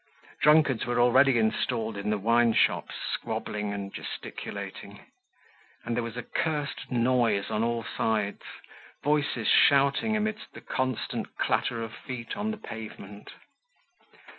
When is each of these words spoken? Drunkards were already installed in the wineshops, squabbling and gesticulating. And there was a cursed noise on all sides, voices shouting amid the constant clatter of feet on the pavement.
Drunkards 0.41 0.87
were 0.87 0.99
already 0.99 1.37
installed 1.37 1.95
in 1.95 2.09
the 2.09 2.17
wineshops, 2.17 2.95
squabbling 3.13 3.71
and 3.71 3.93
gesticulating. 3.93 5.01
And 5.85 5.95
there 5.95 6.01
was 6.01 6.17
a 6.17 6.23
cursed 6.23 6.89
noise 6.89 7.51
on 7.51 7.63
all 7.63 7.83
sides, 7.83 8.41
voices 9.03 9.47
shouting 9.47 10.17
amid 10.17 10.37
the 10.53 10.61
constant 10.61 11.37
clatter 11.37 11.83
of 11.83 11.93
feet 11.93 12.35
on 12.35 12.49
the 12.49 12.57
pavement. 12.57 13.29